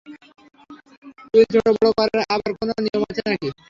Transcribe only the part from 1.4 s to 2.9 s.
ছোটো-বড় করার আবার কোনো